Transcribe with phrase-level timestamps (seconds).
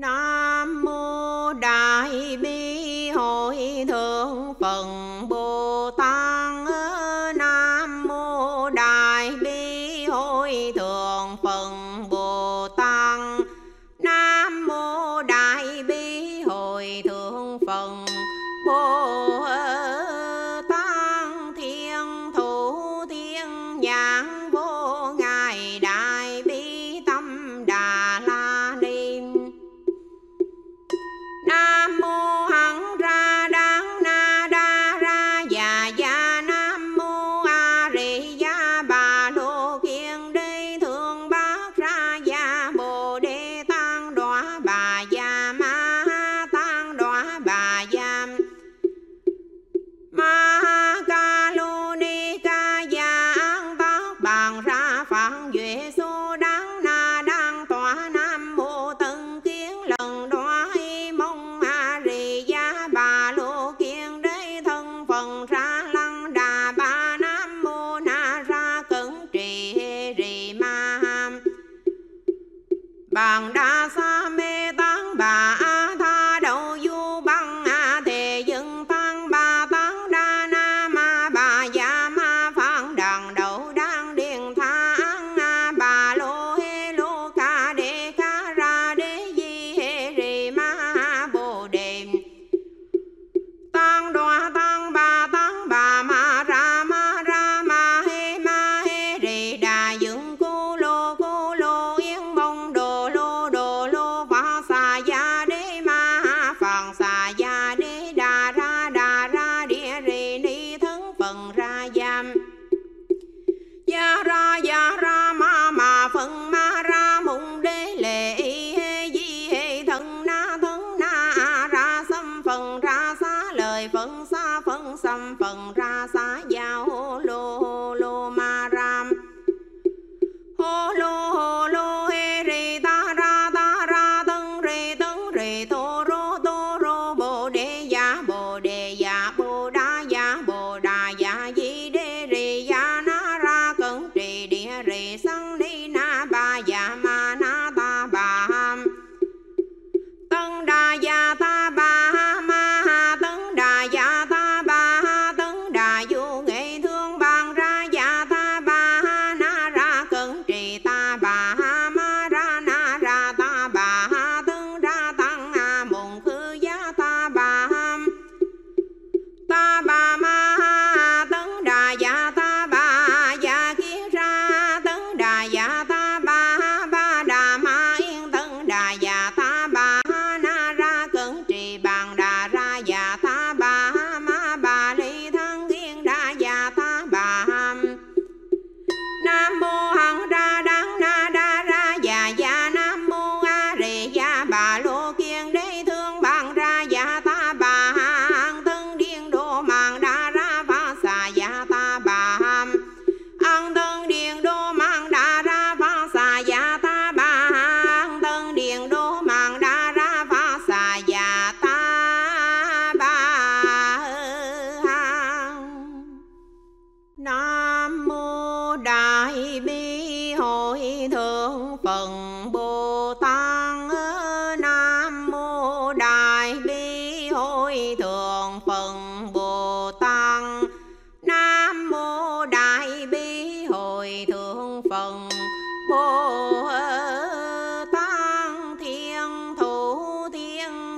[0.00, 2.49] Nam mô Đại bi
[47.40, 47.99] vaya.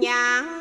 [0.00, 0.55] Nhãn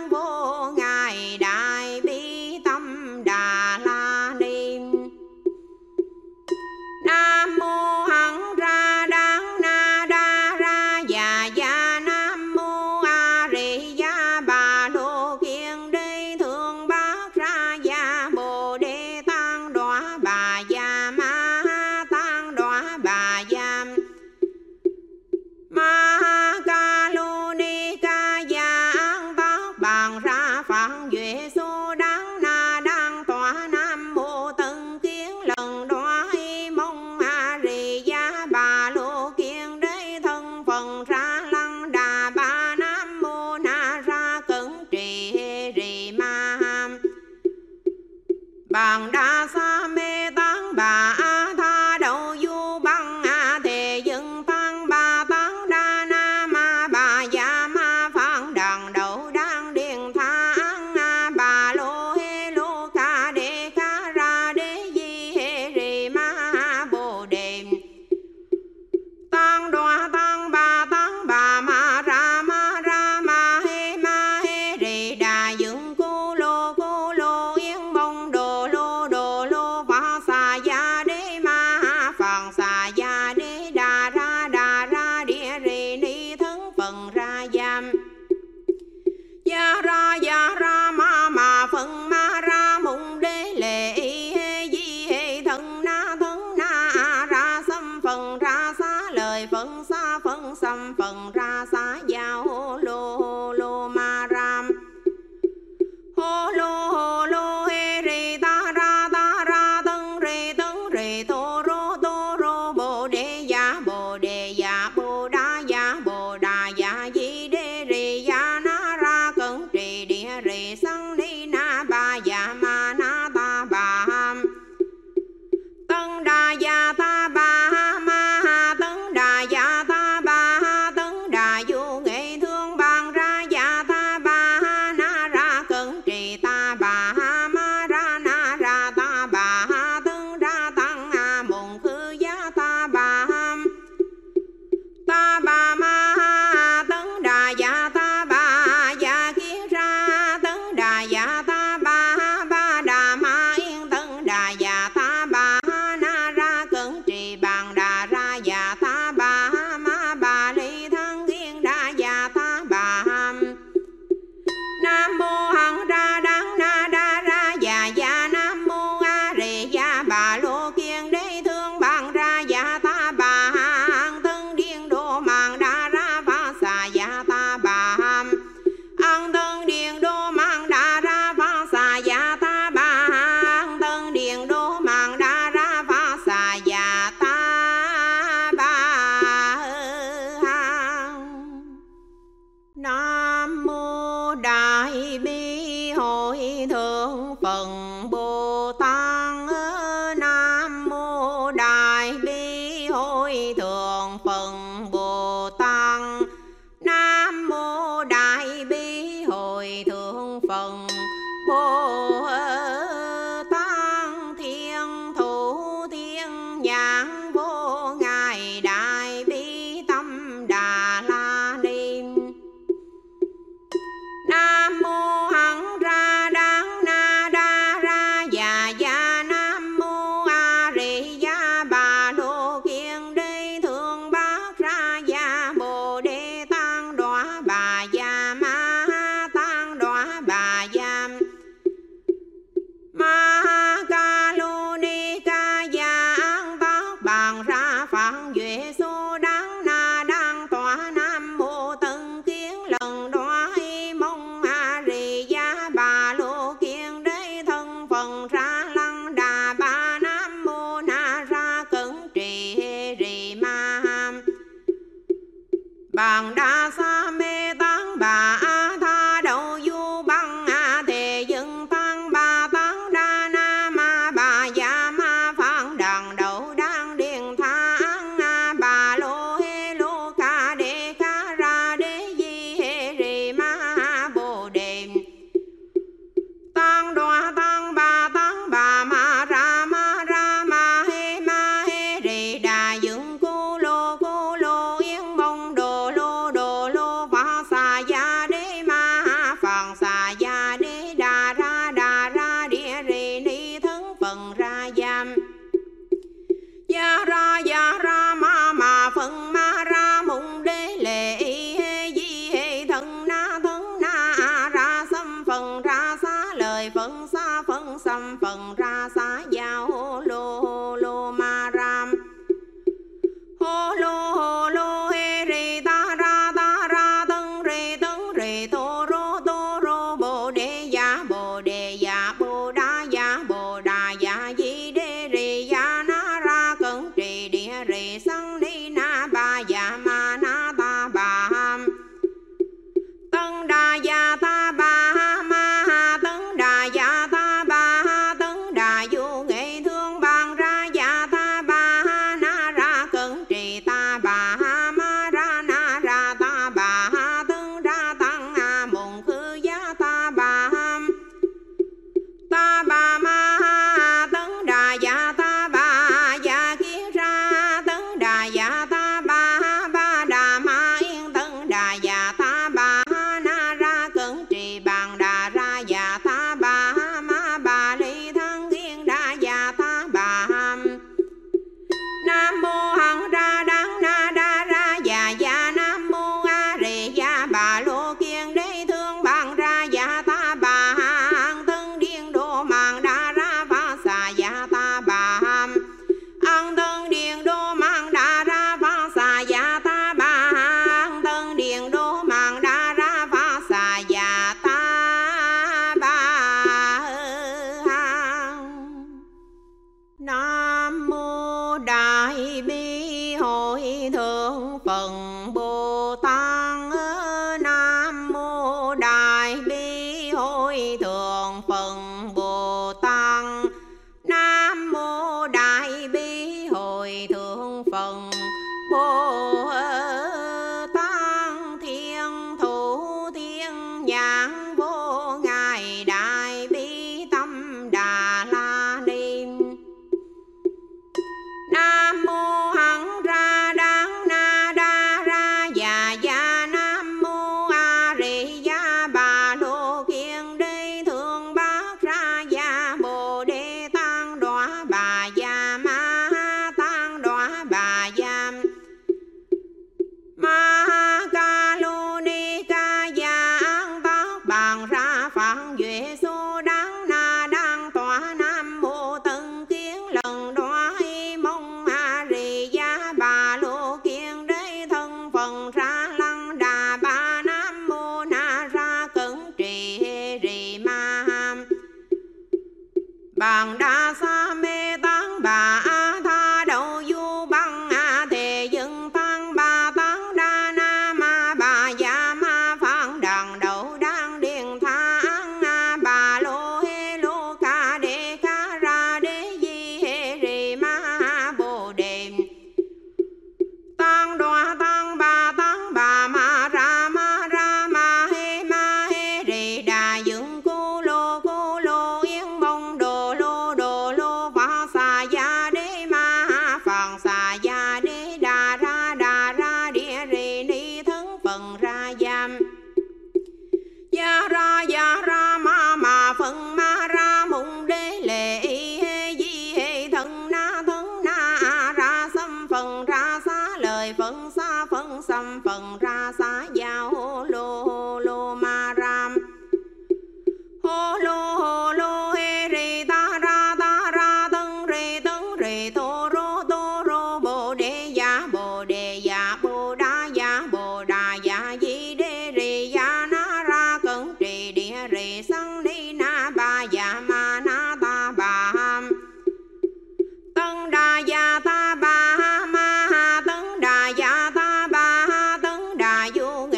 [48.76, 49.65] Bàn đa sa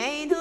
[0.07, 0.36] vendo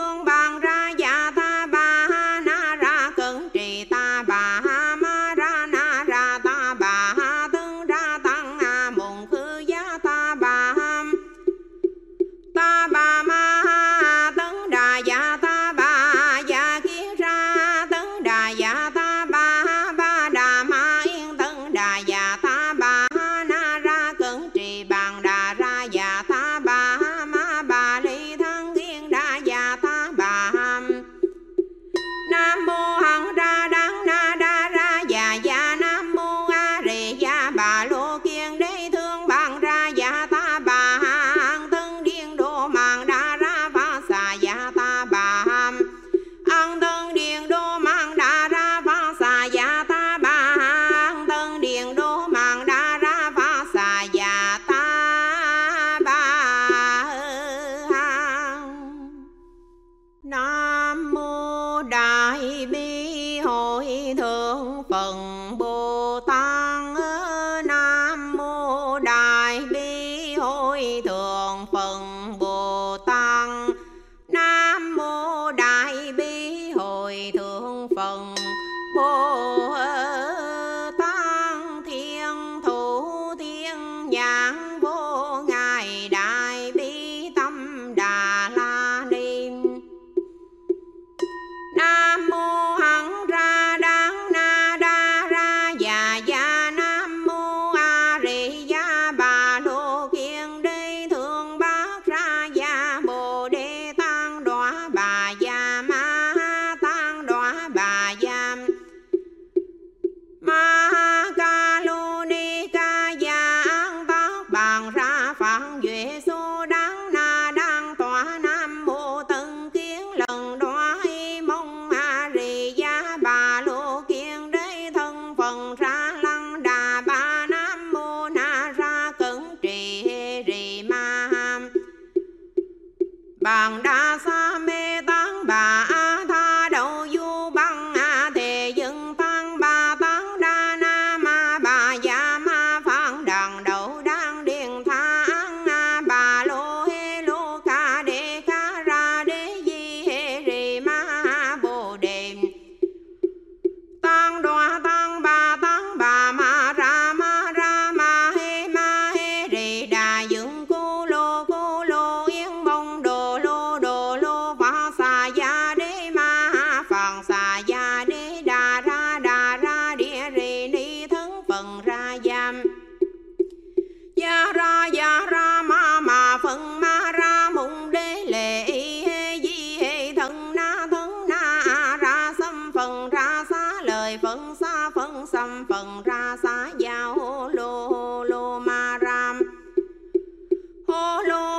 [190.89, 191.56] Oh, Lord.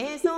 [0.00, 0.29] eso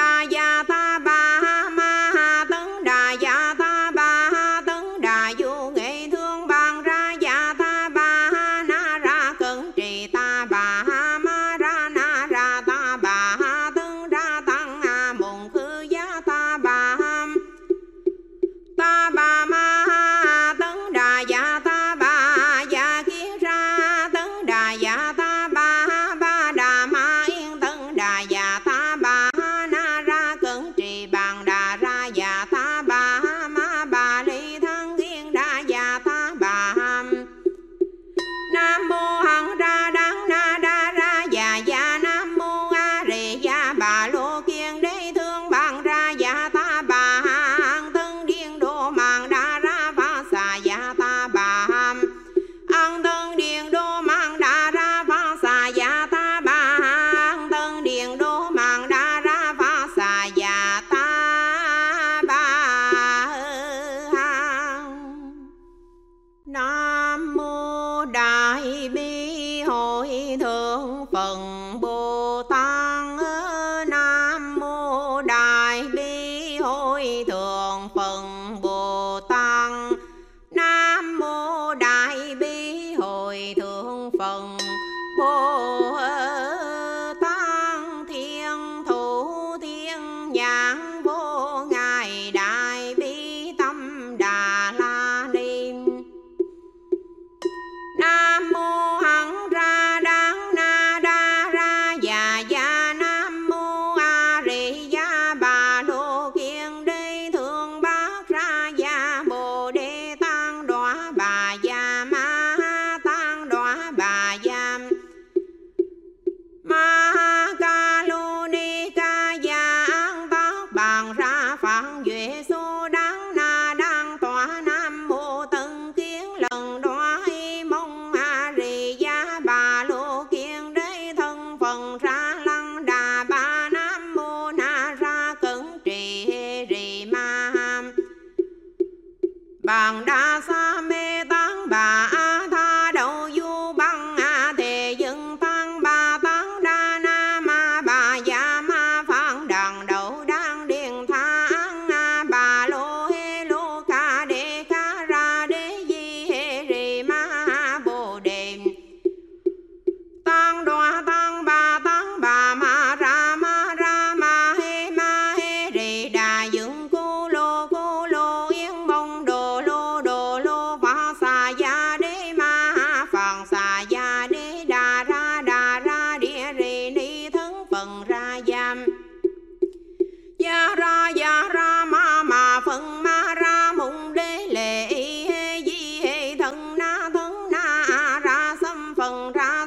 [0.00, 0.48] ดายา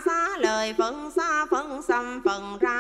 [0.05, 2.74] xa lời phận xa phận xâm phận ra